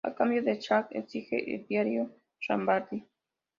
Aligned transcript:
A 0.07 0.13
cambio, 0.15 0.41
Sark 0.59 0.87
exige 0.95 1.53
el 1.53 1.67
diario 1.67 2.09
Rambaldi. 2.49 3.05